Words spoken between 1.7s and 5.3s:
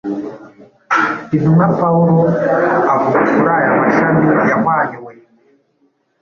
Pawulo avuga kuri aya mashami yahwanyuwe